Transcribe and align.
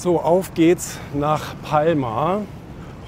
So, 0.00 0.18
auf 0.18 0.54
geht's 0.54 0.98
nach 1.12 1.54
Palma. 1.60 2.40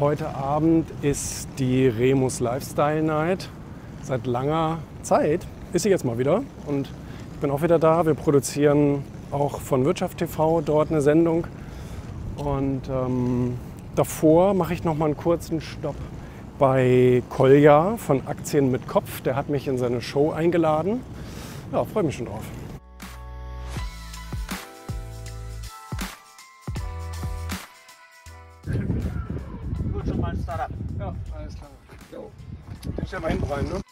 Heute 0.00 0.34
Abend 0.34 0.88
ist 1.02 1.46
die 1.60 1.86
Remus 1.86 2.40
Lifestyle 2.40 3.00
Night. 3.00 3.48
Seit 4.02 4.26
langer 4.26 4.78
Zeit 5.02 5.46
ist 5.72 5.84
sie 5.84 5.88
jetzt 5.88 6.04
mal 6.04 6.18
wieder 6.18 6.42
und 6.66 6.90
ich 7.32 7.38
bin 7.40 7.52
auch 7.52 7.62
wieder 7.62 7.78
da. 7.78 8.06
Wir 8.06 8.14
produzieren 8.14 9.04
auch 9.30 9.60
von 9.60 9.84
Wirtschaft 9.84 10.18
TV 10.18 10.62
dort 10.62 10.90
eine 10.90 11.00
Sendung 11.00 11.46
und 12.34 12.82
ähm, 12.90 13.54
davor 13.94 14.54
mache 14.54 14.74
ich 14.74 14.82
noch 14.82 14.98
mal 14.98 15.04
einen 15.04 15.16
kurzen 15.16 15.60
Stopp 15.60 15.94
bei 16.58 17.22
Kolja 17.30 17.98
von 17.98 18.26
Aktien 18.26 18.72
mit 18.72 18.88
Kopf. 18.88 19.20
Der 19.20 19.36
hat 19.36 19.48
mich 19.48 19.68
in 19.68 19.78
seine 19.78 20.02
Show 20.02 20.32
eingeladen. 20.32 21.02
Ja, 21.70 21.84
freue 21.84 22.02
mich 22.02 22.16
schon 22.16 22.26
drauf. 22.26 22.42
Startup. 30.50 30.76
Ja, 30.98 31.14
alles 31.38 31.54
klar. 31.54 31.70
Jo. 32.10 32.30
Den 32.96 33.06
stellen 33.06 33.22
wir 33.22 33.30
hinten 33.30 33.52
rein, 33.52 33.64
ne? 33.66 33.89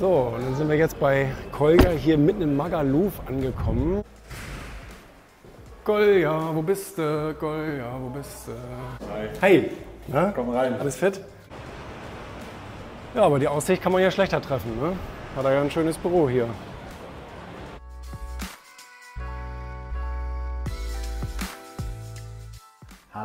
So, 0.00 0.32
und 0.34 0.42
dann 0.42 0.56
sind 0.56 0.66
wir 0.70 0.78
jetzt 0.78 0.98
bei 0.98 1.30
Kolja 1.52 1.90
hier 1.90 2.16
mitten 2.16 2.40
in 2.40 2.56
Magaluf 2.56 3.12
angekommen. 3.26 4.02
Kolja, 5.84 6.54
wo 6.54 6.62
bist 6.62 6.96
du? 6.96 7.34
Kolja, 7.38 7.84
wo 8.00 8.08
bist 8.08 8.48
du? 8.48 8.52
Hi. 9.12 9.28
Hey, 9.42 9.70
na? 10.06 10.32
Komm 10.34 10.48
rein. 10.56 10.80
Alles 10.80 10.96
fit? 10.96 11.20
Ja, 13.14 13.24
aber 13.24 13.38
die 13.38 13.46
Aussicht 13.46 13.82
kann 13.82 13.92
man 13.92 14.00
ja 14.00 14.10
schlechter 14.10 14.40
treffen, 14.40 14.70
ne? 14.80 14.96
Hat 15.36 15.44
er 15.44 15.52
ja 15.52 15.60
ein 15.60 15.70
schönes 15.70 15.98
Büro 15.98 16.30
hier. 16.30 16.48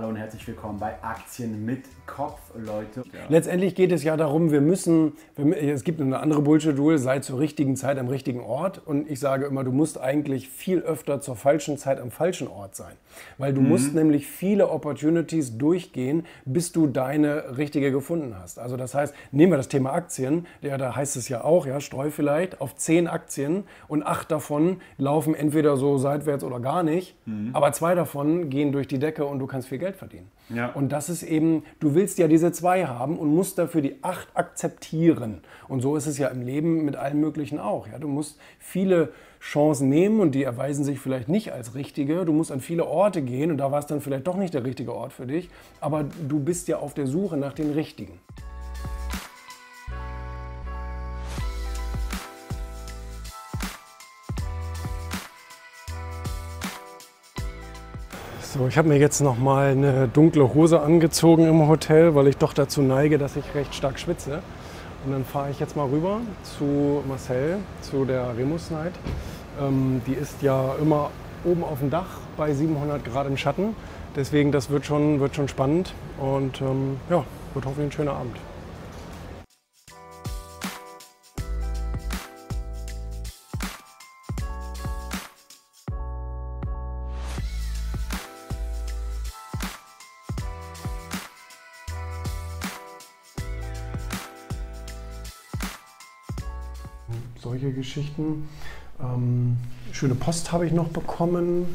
Hallo 0.05 0.13
und 0.13 0.19
herzlich 0.19 0.47
willkommen 0.47 0.77
bei 0.77 0.93
Aktien 1.01 1.65
mit 1.65 1.85
Kopf, 2.05 2.39
Leute. 2.55 3.01
Letztendlich 3.27 3.73
geht 3.73 3.91
es 3.91 4.03
ja 4.03 4.15
darum, 4.15 4.51
wir 4.51 4.61
müssen, 4.61 5.13
wir, 5.35 5.57
es 5.73 5.83
gibt 5.83 5.99
eine 5.99 6.19
andere 6.19 6.43
Bullshit-Rule, 6.43 6.99
sei 6.99 7.21
zur 7.21 7.39
richtigen 7.39 7.75
Zeit 7.75 7.97
am 7.97 8.07
richtigen 8.07 8.41
Ort. 8.41 8.79
Und 8.85 9.09
ich 9.09 9.19
sage 9.19 9.45
immer, 9.45 9.63
du 9.63 9.71
musst 9.71 9.99
eigentlich 9.99 10.47
viel 10.47 10.81
öfter 10.81 11.21
zur 11.21 11.35
falschen 11.35 11.79
Zeit 11.79 11.99
am 11.99 12.11
falschen 12.11 12.47
Ort 12.47 12.75
sein. 12.75 12.93
Weil 13.39 13.55
du 13.55 13.61
musst 13.61 13.95
nämlich 13.95 14.27
viele 14.27 14.69
Opportunities 14.69 15.57
durchgehen, 15.57 16.27
bis 16.45 16.71
du 16.71 16.85
deine 16.85 17.57
richtige 17.57 17.91
gefunden 17.91 18.35
hast. 18.39 18.59
Also 18.59 18.77
das 18.77 18.93
heißt, 18.93 19.15
nehmen 19.31 19.53
wir 19.53 19.57
das 19.57 19.69
Thema 19.69 19.93
Aktien, 19.93 20.45
ja, 20.61 20.77
da 20.77 20.95
heißt 20.95 21.15
es 21.15 21.29
ja 21.29 21.43
auch, 21.43 21.65
ja, 21.65 21.79
streu 21.79 22.11
vielleicht 22.11 22.61
auf 22.61 22.75
zehn 22.75 23.07
Aktien 23.07 23.63
und 23.87 24.05
acht 24.05 24.29
davon 24.29 24.81
laufen 24.99 25.33
entweder 25.33 25.77
so 25.77 25.97
seitwärts 25.97 26.43
oder 26.43 26.59
gar 26.59 26.83
nicht. 26.83 27.15
Aber 27.53 27.71
zwei 27.71 27.95
davon 27.95 28.51
gehen 28.51 28.71
durch 28.71 28.87
die 28.87 28.99
Decke 28.99 29.25
und 29.25 29.39
du 29.39 29.47
kannst 29.47 29.69
viel 29.69 29.79
Geld 29.79 29.94
verdienen. 29.95 30.29
Ja. 30.49 30.71
Und 30.71 30.89
das 30.89 31.09
ist 31.09 31.23
eben, 31.23 31.63
du 31.79 31.95
willst 31.95 32.17
ja 32.17 32.27
diese 32.27 32.51
zwei 32.51 32.85
haben 32.85 33.17
und 33.17 33.29
musst 33.33 33.57
dafür 33.57 33.81
die 33.81 34.03
acht 34.03 34.27
akzeptieren. 34.35 35.41
Und 35.67 35.81
so 35.81 35.95
ist 35.95 36.07
es 36.07 36.17
ja 36.17 36.27
im 36.27 36.41
Leben 36.41 36.85
mit 36.85 36.95
allen 36.95 37.19
möglichen 37.19 37.59
auch. 37.59 37.87
Ja? 37.87 37.97
Du 37.97 38.07
musst 38.07 38.37
viele 38.59 39.11
Chancen 39.39 39.89
nehmen 39.89 40.19
und 40.19 40.33
die 40.33 40.43
erweisen 40.43 40.83
sich 40.83 40.99
vielleicht 40.99 41.29
nicht 41.29 41.53
als 41.53 41.75
richtige. 41.75 42.25
Du 42.25 42.33
musst 42.33 42.51
an 42.51 42.59
viele 42.59 42.85
Orte 42.85 43.21
gehen 43.21 43.51
und 43.51 43.57
da 43.57 43.71
war 43.71 43.79
es 43.79 43.85
dann 43.85 44.01
vielleicht 44.01 44.27
doch 44.27 44.37
nicht 44.37 44.53
der 44.53 44.63
richtige 44.63 44.93
Ort 44.93 45.13
für 45.13 45.27
dich. 45.27 45.49
Aber 45.81 46.03
du 46.27 46.39
bist 46.39 46.67
ja 46.67 46.77
auf 46.77 46.93
der 46.93 47.07
Suche 47.07 47.37
nach 47.37 47.53
den 47.53 47.71
richtigen. 47.71 48.19
So, 58.57 58.69
ich 58.69 58.77
habe 58.77 58.87
mir 58.87 58.97
jetzt 58.97 59.19
noch 59.19 59.37
mal 59.37 59.71
eine 59.71 60.07
dunkle 60.07 60.53
Hose 60.53 60.79
angezogen 60.79 61.45
im 61.45 61.67
Hotel, 61.67 62.15
weil 62.15 62.27
ich 62.27 62.37
doch 62.37 62.53
dazu 62.53 62.81
neige, 62.81 63.17
dass 63.17 63.35
ich 63.35 63.43
recht 63.53 63.75
stark 63.75 63.99
schwitze. 63.99 64.41
Und 65.05 65.11
dann 65.11 65.25
fahre 65.25 65.51
ich 65.51 65.59
jetzt 65.59 65.75
mal 65.75 65.85
rüber 65.89 66.21
zu 66.57 67.03
Marcel, 67.05 67.57
zu 67.81 68.05
der 68.05 68.37
Remus 68.37 68.71
Night. 68.71 68.93
Ähm, 69.61 70.01
die 70.07 70.13
ist 70.13 70.41
ja 70.41 70.73
immer 70.81 71.09
oben 71.43 71.65
auf 71.65 71.79
dem 71.79 71.89
Dach 71.89 72.19
bei 72.37 72.53
700 72.53 73.03
Grad 73.03 73.27
im 73.27 73.35
Schatten. 73.35 73.75
Deswegen, 74.15 74.53
das 74.53 74.69
wird 74.69 74.85
schon, 74.85 75.19
wird 75.19 75.35
schon 75.35 75.49
spannend 75.49 75.93
und 76.17 76.61
ähm, 76.61 76.95
ja, 77.09 77.25
wird 77.55 77.65
hoffentlich 77.65 77.89
ein 77.89 77.91
schöner 77.91 78.13
Abend. 78.13 78.37
Solche 97.45 97.71
Geschichten. 97.71 98.49
Ähm, 98.99 99.57
schöne 99.91 100.15
Post 100.15 100.51
habe 100.51 100.65
ich 100.65 100.73
noch 100.73 100.87
bekommen, 100.87 101.67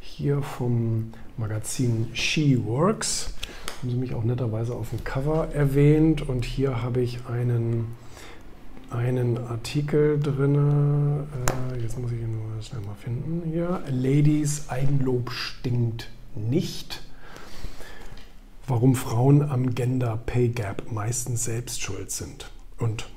hier 0.00 0.40
vom 0.40 1.12
Magazin 1.36 2.08
She 2.14 2.58
Works. 2.64 3.34
Haben 3.80 3.90
sie 3.90 3.96
mich 3.96 4.14
auch 4.14 4.24
netterweise 4.24 4.74
auf 4.74 4.88
dem 4.88 5.04
Cover 5.04 5.48
erwähnt 5.52 6.26
und 6.26 6.46
hier 6.46 6.82
habe 6.82 7.02
ich 7.02 7.26
einen, 7.26 7.94
einen 8.90 9.36
Artikel 9.36 10.18
drin. 10.18 11.26
Äh, 11.74 11.82
jetzt 11.82 11.98
muss 11.98 12.10
ich 12.10 12.20
ihn 12.20 12.32
nur 12.32 12.62
schnell 12.62 12.80
mal 12.80 12.94
finden. 12.94 13.42
Hier. 13.50 13.82
Ladies, 13.90 14.70
Eigenlob 14.70 15.30
stinkt 15.30 16.10
nicht. 16.34 17.02
Warum 18.66 18.94
Frauen 18.94 19.42
am 19.42 19.74
Gender 19.74 20.18
Pay 20.24 20.48
Gap 20.48 20.90
meistens 20.90 21.44
selbst 21.44 21.82
schuld 21.82 22.10
sind. 22.10 22.50
Und 22.78 23.08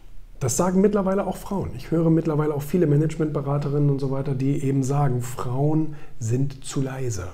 das 0.42 0.58
sagen 0.58 0.82
mittlerweile 0.82 1.28
auch 1.28 1.38
Frauen. 1.38 1.70
Ich 1.78 1.92
höre 1.92 2.10
mittlerweile 2.10 2.56
auch 2.56 2.64
viele 2.64 2.88
Managementberaterinnen 2.88 3.92
und 3.92 4.00
so 4.00 4.10
weiter, 4.10 4.34
die 4.34 4.64
eben 4.64 4.84
sagen, 4.84 5.22
Frauen 5.22 5.96
sind 6.20 6.66
zu 6.66 6.82
leise. 6.82 7.28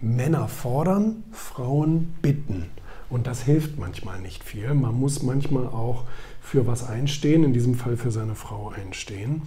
Männer 0.00 0.46
fordern, 0.46 1.24
Frauen 1.32 2.14
bitten. 2.22 2.66
Und 3.10 3.26
das 3.26 3.42
hilft 3.42 3.80
manchmal 3.80 4.20
nicht 4.20 4.44
viel. 4.44 4.72
Man 4.74 4.94
muss 4.94 5.24
manchmal 5.24 5.66
auch 5.66 6.04
für 6.40 6.64
was 6.68 6.88
einstehen, 6.88 7.42
in 7.42 7.52
diesem 7.52 7.74
Fall 7.74 7.96
für 7.96 8.12
seine 8.12 8.36
Frau 8.36 8.70
einstehen. 8.70 9.42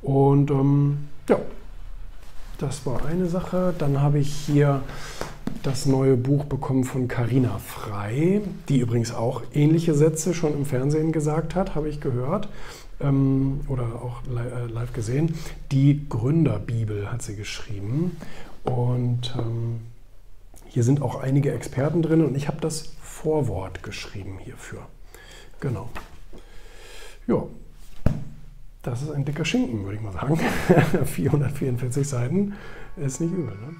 Und 0.00 0.50
ähm, 0.50 1.08
ja, 1.28 1.38
das 2.56 2.86
war 2.86 3.04
eine 3.04 3.26
Sache. 3.26 3.74
Dann 3.76 4.00
habe 4.00 4.20
ich 4.20 4.32
hier 4.32 4.80
das 5.64 5.86
neue 5.86 6.16
Buch 6.16 6.44
bekommen 6.44 6.84
von 6.84 7.08
Carina 7.08 7.58
Frei, 7.58 8.42
die 8.68 8.80
übrigens 8.80 9.14
auch 9.14 9.42
ähnliche 9.54 9.94
Sätze 9.94 10.34
schon 10.34 10.52
im 10.52 10.66
Fernsehen 10.66 11.10
gesagt 11.10 11.54
hat, 11.54 11.74
habe 11.74 11.88
ich 11.88 12.02
gehört 12.02 12.50
ähm, 13.00 13.60
oder 13.68 13.84
auch 14.02 14.22
li 14.24 14.72
live 14.72 14.92
gesehen. 14.92 15.34
Die 15.72 16.06
Gründerbibel 16.08 17.10
hat 17.10 17.22
sie 17.22 17.34
geschrieben 17.34 18.16
und 18.64 19.34
ähm, 19.38 19.80
hier 20.66 20.84
sind 20.84 21.00
auch 21.00 21.22
einige 21.22 21.52
Experten 21.52 22.02
drin 22.02 22.22
und 22.22 22.36
ich 22.36 22.46
habe 22.46 22.60
das 22.60 22.92
Vorwort 23.00 23.82
geschrieben 23.82 24.38
hierfür. 24.38 24.86
Genau. 25.60 25.88
Ja, 27.26 27.42
das 28.82 29.00
ist 29.00 29.12
ein 29.12 29.24
dicker 29.24 29.46
Schinken, 29.46 29.84
würde 29.84 29.96
ich 29.96 30.02
mal 30.02 30.12
sagen. 30.12 30.38
444 31.06 32.06
Seiten 32.06 32.52
ist 32.98 33.22
nicht 33.22 33.32
übel. 33.32 33.54
Ne? 33.54 33.76